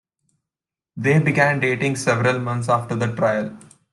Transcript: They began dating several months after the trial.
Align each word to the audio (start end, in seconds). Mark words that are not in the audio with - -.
They 0.97 1.19
began 1.19 1.59
dating 1.59 1.95
several 1.97 2.39
months 2.39 2.69
after 2.69 2.95
the 2.95 3.15
trial. 3.15 3.55